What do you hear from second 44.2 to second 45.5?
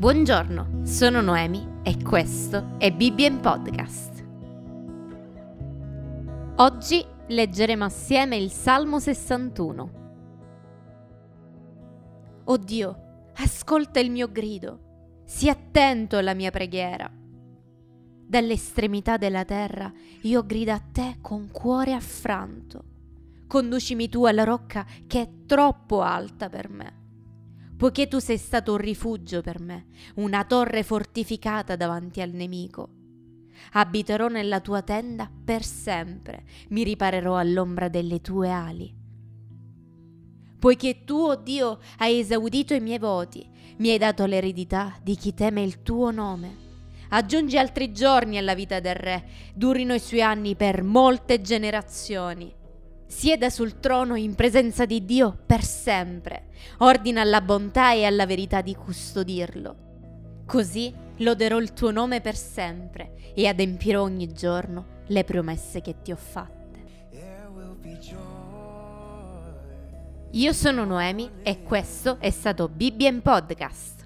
l'eredità di chi